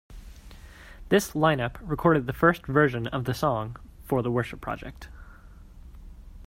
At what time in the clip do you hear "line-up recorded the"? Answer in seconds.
1.35-2.33